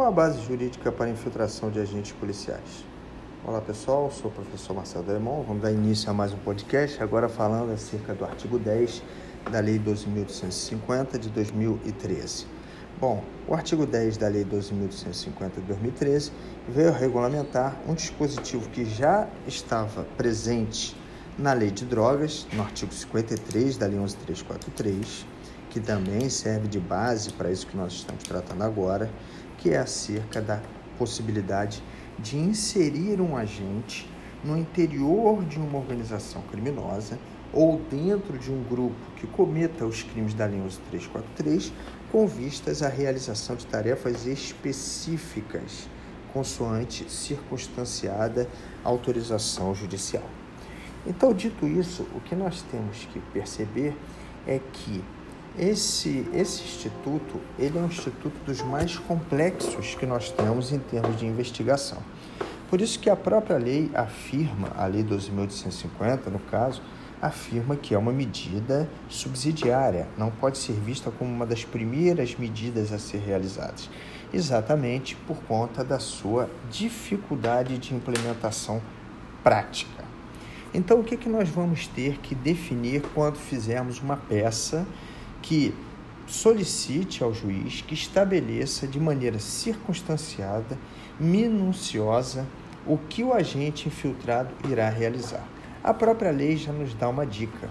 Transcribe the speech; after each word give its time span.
qual 0.00 0.08
a 0.08 0.12
base 0.12 0.40
jurídica 0.46 0.90
para 0.90 1.10
infiltração 1.10 1.70
de 1.70 1.78
agentes 1.78 2.12
policiais? 2.12 2.86
Olá 3.44 3.60
pessoal, 3.60 4.10
sou 4.10 4.30
o 4.30 4.34
professor 4.34 4.72
Marcelo 4.72 5.04
Delemon. 5.04 5.42
Vamos 5.46 5.62
dar 5.62 5.70
início 5.70 6.08
a 6.08 6.14
mais 6.14 6.32
um 6.32 6.38
podcast, 6.38 7.02
agora 7.02 7.28
falando 7.28 7.70
acerca 7.70 8.14
do 8.14 8.24
artigo 8.24 8.58
10 8.58 9.02
da 9.52 9.60
Lei 9.60 9.78
12.850 9.78 11.18
de 11.18 11.28
2013. 11.28 12.46
Bom, 12.98 13.22
o 13.46 13.52
artigo 13.52 13.84
10 13.84 14.16
da 14.16 14.28
Lei 14.28 14.42
12.850 14.42 15.56
de 15.56 15.60
2013 15.66 16.32
veio 16.66 16.92
regulamentar 16.92 17.76
um 17.86 17.92
dispositivo 17.92 18.70
que 18.70 18.86
já 18.86 19.28
estava 19.46 20.04
presente 20.16 20.96
na 21.38 21.52
Lei 21.52 21.70
de 21.70 21.84
Drogas, 21.84 22.46
no 22.54 22.62
artigo 22.62 22.90
53 22.90 23.76
da 23.76 23.86
Lei 23.86 23.98
11343, 23.98 25.26
que 25.68 25.78
também 25.78 26.30
serve 26.30 26.68
de 26.68 26.80
base 26.80 27.34
para 27.34 27.50
isso 27.50 27.66
que 27.66 27.76
nós 27.76 27.92
estamos 27.92 28.24
tratando 28.24 28.62
agora, 28.62 29.10
que 29.60 29.70
é 29.70 29.78
acerca 29.78 30.40
da 30.40 30.60
possibilidade 30.98 31.82
de 32.18 32.36
inserir 32.36 33.20
um 33.20 33.36
agente 33.36 34.10
no 34.42 34.56
interior 34.58 35.44
de 35.44 35.58
uma 35.58 35.78
organização 35.78 36.42
criminosa 36.50 37.18
ou 37.52 37.80
dentro 37.90 38.38
de 38.38 38.50
um 38.50 38.62
grupo 38.64 38.96
que 39.16 39.26
cometa 39.26 39.84
os 39.84 40.02
crimes 40.02 40.34
da 40.34 40.46
Lei 40.46 40.60
11343 40.60 41.72
com 42.10 42.26
vistas 42.26 42.82
à 42.82 42.88
realização 42.88 43.54
de 43.54 43.66
tarefas 43.66 44.26
específicas, 44.26 45.88
consoante 46.32 47.10
circunstanciada 47.10 48.48
autorização 48.82 49.74
judicial. 49.74 50.24
Então, 51.06 51.32
dito 51.32 51.66
isso, 51.66 52.06
o 52.14 52.20
que 52.20 52.34
nós 52.34 52.62
temos 52.70 53.06
que 53.12 53.20
perceber 53.32 53.96
é 54.46 54.60
que 54.72 55.02
esse, 55.58 56.26
esse 56.32 56.62
instituto 56.62 57.40
ele 57.58 57.78
é 57.78 57.80
um 57.80 57.86
instituto 57.86 58.38
dos 58.44 58.62
mais 58.62 58.96
complexos 58.96 59.94
que 59.94 60.06
nós 60.06 60.30
temos 60.30 60.72
em 60.72 60.78
termos 60.78 61.18
de 61.18 61.26
investigação. 61.26 61.98
Por 62.68 62.80
isso 62.80 63.00
que 63.00 63.10
a 63.10 63.16
própria 63.16 63.58
lei 63.58 63.90
afirma, 63.94 64.68
a 64.76 64.86
lei 64.86 65.02
12.850, 65.02 66.26
no 66.26 66.38
caso, 66.38 66.80
afirma 67.20 67.76
que 67.76 67.94
é 67.94 67.98
uma 67.98 68.12
medida 68.12 68.88
subsidiária, 69.08 70.06
não 70.16 70.30
pode 70.30 70.56
ser 70.56 70.72
vista 70.72 71.10
como 71.10 71.30
uma 71.30 71.44
das 71.44 71.64
primeiras 71.64 72.36
medidas 72.36 72.92
a 72.92 72.98
ser 72.98 73.18
realizadas, 73.18 73.90
exatamente 74.32 75.16
por 75.26 75.36
conta 75.42 75.84
da 75.84 75.98
sua 75.98 76.48
dificuldade 76.70 77.76
de 77.76 77.94
implementação 77.94 78.80
prática. 79.42 80.04
Então, 80.72 81.00
o 81.00 81.04
que, 81.04 81.16
que 81.16 81.28
nós 81.28 81.48
vamos 81.48 81.88
ter 81.88 82.18
que 82.18 82.34
definir 82.34 83.02
quando 83.12 83.36
fizermos 83.36 84.00
uma 84.00 84.16
peça 84.16 84.86
que 85.42 85.74
solicite 86.26 87.22
ao 87.22 87.34
juiz 87.34 87.82
que 87.82 87.94
estabeleça 87.94 88.86
de 88.86 89.00
maneira 89.00 89.38
circunstanciada, 89.38 90.78
minuciosa, 91.18 92.46
o 92.86 92.96
que 92.96 93.22
o 93.22 93.32
agente 93.32 93.88
infiltrado 93.88 94.50
irá 94.68 94.88
realizar? 94.88 95.46
A 95.82 95.92
própria 95.92 96.30
lei 96.30 96.56
já 96.56 96.72
nos 96.72 96.94
dá 96.94 97.08
uma 97.08 97.26
dica, 97.26 97.68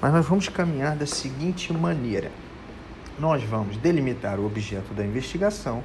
mas 0.00 0.12
nós 0.12 0.26
vamos 0.26 0.48
caminhar 0.48 0.96
da 0.96 1.06
seguinte 1.06 1.72
maneira: 1.72 2.30
nós 3.18 3.42
vamos 3.44 3.76
delimitar 3.76 4.40
o 4.40 4.46
objeto 4.46 4.92
da 4.94 5.04
investigação, 5.04 5.82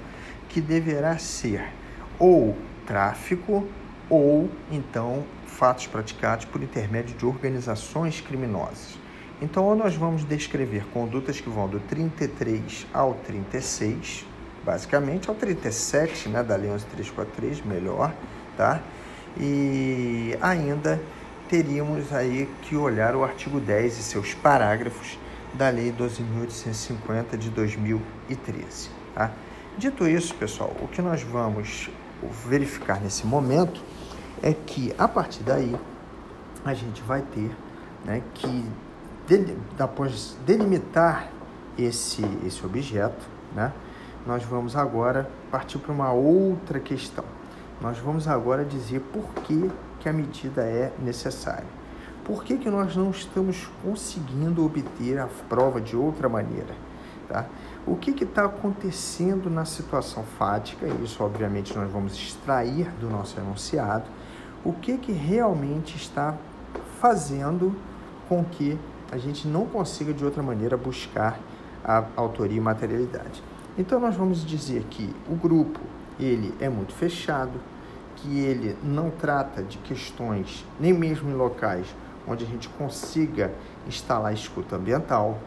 que 0.49 0.59
deverá 0.59 1.17
ser 1.17 1.71
ou 2.17 2.57
tráfico 2.85 3.67
ou 4.09 4.49
então 4.71 5.23
fatos 5.45 5.87
praticados 5.87 6.45
por 6.45 6.63
intermédio 6.63 7.15
de 7.17 7.25
organizações 7.25 8.21
criminosas. 8.21 8.97
Então, 9.39 9.65
ou 9.65 9.75
nós 9.75 9.95
vamos 9.95 10.23
descrever 10.23 10.83
condutas 10.91 11.39
que 11.39 11.47
vão 11.47 11.67
do 11.67 11.79
33 11.79 12.87
ao 12.91 13.13
36, 13.13 14.25
basicamente 14.65 15.29
ao 15.29 15.35
37, 15.35 16.29
né, 16.29 16.41
da 16.41 16.55
Lei 16.55 16.71
11343, 16.71 17.63
melhor, 17.63 18.11
tá? 18.57 18.81
E 19.39 20.35
ainda 20.41 20.99
teríamos 21.47 22.11
aí 22.11 22.49
que 22.63 22.75
olhar 22.75 23.15
o 23.15 23.23
artigo 23.23 23.59
10 23.59 23.99
e 23.99 24.03
seus 24.03 24.33
parágrafos 24.33 25.19
da 25.53 25.69
Lei 25.69 25.93
12.850 25.93 27.37
de 27.37 27.51
2013, 27.51 28.89
tá? 29.13 29.31
Dito 29.77 30.07
isso, 30.07 30.33
pessoal, 30.33 30.75
o 30.81 30.87
que 30.87 30.99
nós 30.99 31.21
vamos 31.21 31.91
verificar 32.47 32.99
nesse 32.99 33.27
momento 33.27 33.79
é 34.41 34.51
que 34.51 34.91
a 34.97 35.07
partir 35.07 35.43
daí 35.43 35.75
a 36.65 36.73
gente 36.73 37.03
vai 37.03 37.21
ter 37.21 37.51
né, 38.03 38.23
que 38.33 38.65
após 39.77 40.37
delimitar 40.45 41.29
esse, 41.77 42.23
esse 42.45 42.65
objeto, 42.65 43.25
né, 43.53 43.73
nós 44.25 44.43
vamos 44.43 44.75
agora 44.75 45.29
partir 45.51 45.77
para 45.79 45.91
uma 45.91 46.11
outra 46.11 46.79
questão. 46.79 47.23
Nós 47.79 47.97
vamos 47.99 48.27
agora 48.27 48.65
dizer 48.65 49.01
por 49.13 49.25
que, 49.43 49.69
que 49.99 50.09
a 50.09 50.13
medida 50.13 50.63
é 50.63 50.91
necessária. 50.99 51.77
Por 52.25 52.43
que, 52.43 52.57
que 52.57 52.69
nós 52.69 52.95
não 52.95 53.11
estamos 53.11 53.69
conseguindo 53.81 54.65
obter 54.65 55.17
a 55.19 55.27
prova 55.47 55.79
de 55.79 55.95
outra 55.95 56.27
maneira? 56.27 56.75
Tá? 57.29 57.45
O 57.85 57.95
que 57.95 58.11
está 58.23 58.45
acontecendo 58.45 59.49
na 59.49 59.63
situação 59.63 60.23
fática? 60.37 60.87
Isso, 60.87 61.23
obviamente, 61.23 61.73
nós 61.77 61.89
vamos 61.89 62.13
extrair 62.15 62.89
do 62.99 63.09
nosso 63.09 63.39
enunciado. 63.39 64.05
O 64.65 64.73
que, 64.73 64.97
que 64.97 65.13
realmente 65.13 65.95
está 65.95 66.35
fazendo 66.99 67.73
com 68.27 68.43
que 68.43 68.77
a 69.11 69.17
gente 69.17 69.47
não 69.47 69.65
consiga 69.65 70.13
de 70.13 70.23
outra 70.23 70.43
maneira 70.43 70.75
buscar 70.75 71.39
a 71.83 72.05
autoria 72.15 72.57
e 72.57 72.61
materialidade. 72.61 73.41
Então 73.77 73.99
nós 73.99 74.15
vamos 74.15 74.45
dizer 74.45 74.83
que 74.89 75.13
o 75.29 75.35
grupo 75.35 75.79
ele 76.19 76.53
é 76.59 76.67
muito 76.67 76.93
fechado, 76.93 77.59
que 78.15 78.39
ele 78.39 78.75
não 78.83 79.09
trata 79.09 79.61
de 79.61 79.77
questões 79.79 80.65
nem 80.79 80.91
mesmo 80.91 81.29
em 81.29 81.33
locais 81.33 81.87
onde 82.27 82.43
a 82.43 82.47
gente 82.47 82.67
consiga 82.69 83.53
instalar 83.87 84.33
escuta 84.33 84.75
ambiental, 84.75 85.39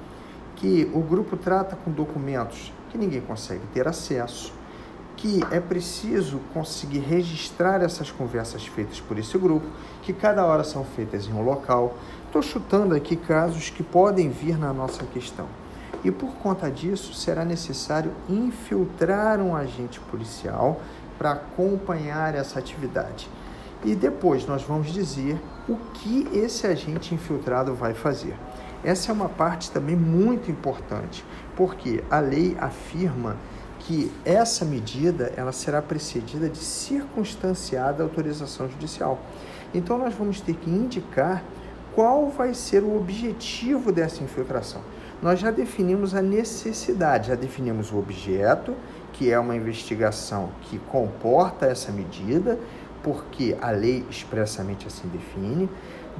que 0.56 0.90
o 0.94 1.00
grupo 1.00 1.36
trata 1.36 1.76
com 1.76 1.90
documentos 1.90 2.72
que 2.88 2.96
ninguém 2.96 3.20
consegue 3.20 3.66
ter 3.72 3.86
acesso, 3.86 4.52
que 5.20 5.44
é 5.50 5.60
preciso 5.60 6.40
conseguir 6.54 7.00
registrar 7.00 7.82
essas 7.82 8.10
conversas 8.10 8.66
feitas 8.66 9.00
por 9.00 9.18
esse 9.18 9.36
grupo, 9.36 9.66
que 10.02 10.14
cada 10.14 10.46
hora 10.46 10.64
são 10.64 10.82
feitas 10.82 11.26
em 11.26 11.32
um 11.34 11.42
local. 11.42 11.94
Estou 12.24 12.40
chutando 12.40 12.94
aqui 12.94 13.16
casos 13.16 13.68
que 13.68 13.82
podem 13.82 14.30
vir 14.30 14.58
na 14.58 14.72
nossa 14.72 15.04
questão. 15.04 15.46
E 16.02 16.10
por 16.10 16.32
conta 16.36 16.70
disso, 16.70 17.12
será 17.12 17.44
necessário 17.44 18.12
infiltrar 18.30 19.40
um 19.40 19.54
agente 19.54 20.00
policial 20.00 20.80
para 21.18 21.32
acompanhar 21.32 22.34
essa 22.34 22.58
atividade. 22.58 23.28
E 23.84 23.94
depois 23.94 24.46
nós 24.46 24.62
vamos 24.62 24.90
dizer 24.90 25.38
o 25.68 25.76
que 25.92 26.26
esse 26.32 26.66
agente 26.66 27.14
infiltrado 27.14 27.74
vai 27.74 27.92
fazer. 27.92 28.34
Essa 28.82 29.10
é 29.10 29.14
uma 29.14 29.28
parte 29.28 29.70
também 29.70 29.94
muito 29.94 30.50
importante, 30.50 31.22
porque 31.54 32.02
a 32.10 32.20
lei 32.20 32.56
afirma 32.58 33.36
que 33.80 34.10
essa 34.24 34.64
medida 34.64 35.32
ela 35.36 35.52
será 35.52 35.82
precedida 35.82 36.48
de 36.48 36.58
circunstanciada 36.58 38.02
autorização 38.02 38.68
judicial. 38.68 39.20
Então 39.74 39.98
nós 39.98 40.14
vamos 40.14 40.40
ter 40.40 40.54
que 40.54 40.70
indicar 40.70 41.42
qual 41.94 42.28
vai 42.28 42.54
ser 42.54 42.82
o 42.82 42.96
objetivo 42.96 43.90
dessa 43.90 44.22
infiltração. 44.22 44.80
Nós 45.22 45.40
já 45.40 45.50
definimos 45.50 46.14
a 46.14 46.22
necessidade, 46.22 47.28
já 47.28 47.34
definimos 47.34 47.92
o 47.92 47.98
objeto, 47.98 48.74
que 49.12 49.30
é 49.30 49.38
uma 49.38 49.56
investigação 49.56 50.50
que 50.62 50.78
comporta 50.78 51.66
essa 51.66 51.92
medida, 51.92 52.58
porque 53.02 53.56
a 53.60 53.70
lei 53.70 54.04
expressamente 54.10 54.86
assim 54.86 55.08
define. 55.08 55.68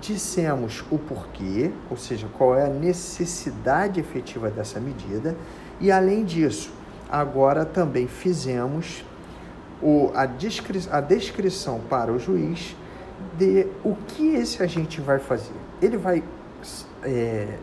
Dissemos 0.01 0.85
o 0.91 0.99
porquê, 0.99 1.71
ou 1.91 1.97
seja, 1.97 2.27
qual 2.37 2.57
é 2.57 2.67
a 2.67 2.71
necessidade 2.71 4.01
efetiva 4.01 4.51
dessa 4.51 4.81
medida, 4.81 5.37
e 5.79 5.91
além 5.91 6.25
disso, 6.25 6.71
agora 7.11 7.65
também 7.65 8.07
fizemos 8.07 9.05
o, 9.83 10.11
a, 10.15 10.27
descri 10.27 10.81
a 10.91 11.01
descrição 11.01 11.81
para 11.89 12.13
o 12.13 12.19
juiz 12.19 12.77
de 13.37 13.67
o 13.85 13.95
que 13.95 14.35
esse 14.35 14.63
agente 14.63 15.01
vai 15.01 15.19
fazer. 15.19 15.55
Ele 15.83 15.97
vai 15.97 16.23
é, 17.03 17.57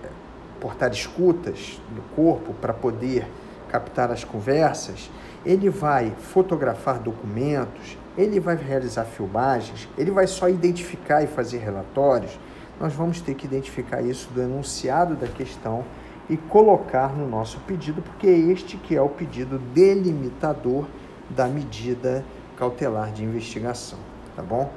portar 0.59 0.91
escutas 0.91 1.81
no 1.95 2.01
corpo 2.15 2.53
para 2.55 2.73
poder 2.73 3.27
captar 3.69 4.11
as 4.11 4.23
conversas, 4.23 5.09
ele 5.45 5.69
vai 5.69 6.13
fotografar 6.17 6.99
documentos, 6.99 7.97
ele 8.17 8.39
vai 8.39 8.55
realizar 8.55 9.05
filmagens, 9.05 9.87
ele 9.97 10.09
vai 10.09 10.25
só 10.25 10.49
identificar 10.49 11.21
e 11.23 11.27
fazer 11.27 11.59
relatórios. 11.59 12.37
Nós 12.79 12.93
vamos 12.93 13.21
ter 13.21 13.35
que 13.35 13.45
identificar 13.45 14.01
isso 14.01 14.29
do 14.33 14.41
enunciado 14.41 15.15
da 15.15 15.27
questão 15.27 15.83
e 16.29 16.35
colocar 16.35 17.15
no 17.15 17.27
nosso 17.27 17.59
pedido, 17.61 18.01
porque 18.01 18.27
é 18.27 18.37
este 18.37 18.77
que 18.77 18.95
é 18.95 19.01
o 19.01 19.09
pedido 19.09 19.57
delimitador 19.73 20.85
da 21.29 21.47
medida 21.47 22.25
cautelar 22.57 23.11
de 23.11 23.23
investigação, 23.23 23.99
tá 24.35 24.41
bom? 24.41 24.69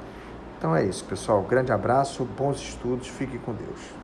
Então 0.57 0.75
é 0.75 0.85
isso, 0.85 1.03
pessoal. 1.05 1.41
Grande 1.41 1.71
abraço, 1.71 2.23
bons 2.23 2.61
estudos, 2.61 3.07
fique 3.07 3.37
com 3.39 3.53
Deus. 3.53 3.93